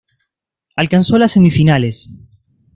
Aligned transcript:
Alcanzó 0.77 1.19
las 1.19 1.33
semifinales. 1.33 2.09